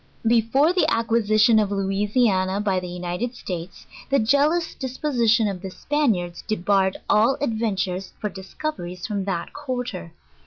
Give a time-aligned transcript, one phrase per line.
[0.25, 6.41] Before the acquisition of Louisiana i>y the United States, the jealous disposition of the Spaniards
[6.47, 10.13] debarred all adven tures for discoveries from that quarter.